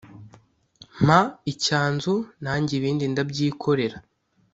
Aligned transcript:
mpa 1.03 1.19
icyanzu 1.51 2.13
nange 2.43 2.71
ibindi 2.79 3.05
ndabyikorera 3.11 3.97